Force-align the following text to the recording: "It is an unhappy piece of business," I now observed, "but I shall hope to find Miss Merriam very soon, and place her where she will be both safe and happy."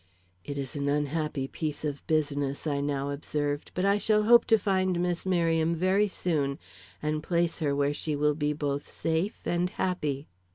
"It 0.43 0.57
is 0.57 0.75
an 0.75 0.89
unhappy 0.89 1.47
piece 1.47 1.85
of 1.85 2.03
business," 2.07 2.65
I 2.65 2.81
now 2.81 3.11
observed, 3.11 3.69
"but 3.75 3.85
I 3.85 3.99
shall 3.99 4.23
hope 4.23 4.45
to 4.45 4.57
find 4.57 4.99
Miss 4.99 5.27
Merriam 5.27 5.75
very 5.75 6.07
soon, 6.07 6.57
and 7.03 7.21
place 7.21 7.59
her 7.59 7.75
where 7.75 7.93
she 7.93 8.15
will 8.15 8.33
be 8.33 8.51
both 8.51 8.89
safe 8.89 9.41
and 9.45 9.69
happy." 9.69 10.27